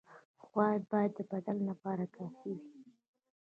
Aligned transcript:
خواب 0.45 0.81
باید 0.91 1.11
د 1.15 1.19
بدن 1.31 1.57
لپاره 1.69 2.05
کافي 2.15 2.51
وي. 2.59 2.67